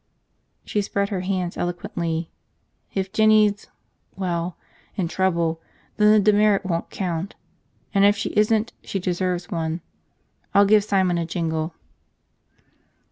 "She 0.65 0.81
spread 0.81 1.09
her 1.09 1.19
hands 1.19 1.57
eloquently. 1.57 2.31
"If 2.95 3.13
Jinny's– 3.13 3.67
well, 4.17 4.57
in 4.95 5.07
trouble, 5.07 5.61
then 5.97 6.11
the 6.11 6.19
demerit 6.31 6.65
won't 6.65 6.89
count. 6.89 7.35
And 7.93 8.03
if 8.03 8.17
she 8.17 8.29
isn't, 8.29 8.73
she 8.83 8.97
deserves 8.97 9.51
one. 9.51 9.81
I'll 10.55 10.65
give 10.65 10.83
Simon 10.83 11.19
a 11.19 11.25
jingle." 11.27 11.75